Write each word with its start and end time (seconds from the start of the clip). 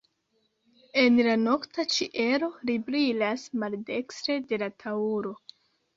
En 1.01 1.19
la 1.27 1.35
nokta 1.41 1.85
ĉielo 1.95 2.49
li 2.69 2.77
brilas 2.89 3.47
maldekstre 3.65 4.39
de 4.53 4.61
la 4.63 4.71
Taŭro. 4.85 5.35